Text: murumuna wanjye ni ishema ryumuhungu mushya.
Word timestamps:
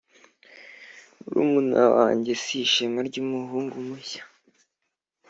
murumuna 1.19 1.81
wanjye 1.95 2.31
ni 2.39 2.53
ishema 2.63 2.99
ryumuhungu 3.07 3.75
mushya. 3.87 4.23